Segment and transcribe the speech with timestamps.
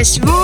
[0.00, 0.39] Merci.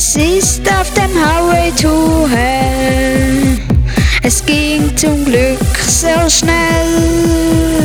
[0.00, 3.58] Es ist auf dem Highway to Hell.
[4.22, 7.77] Es ging zum Glück sehr schnell.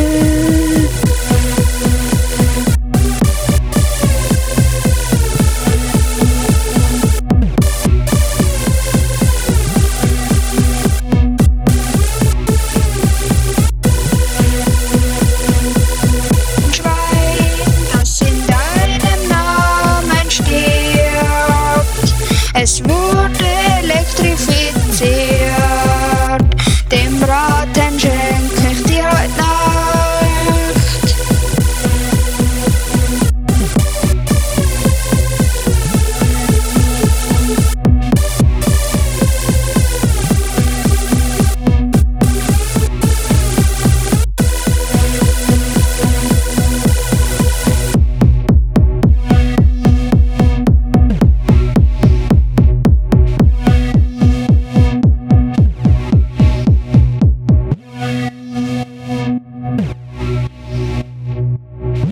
[22.66, 23.13] Smooth.